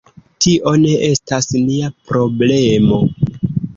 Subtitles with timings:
[0.45, 3.03] Tio ne estas nia problemo.